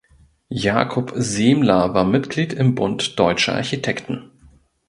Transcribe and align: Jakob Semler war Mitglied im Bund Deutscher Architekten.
Jakob 0.55 1.13
Semler 1.15 1.93
war 1.93 2.05
Mitglied 2.05 2.53
im 2.53 2.73
Bund 2.73 3.19
Deutscher 3.19 3.53
Architekten. 3.53 4.31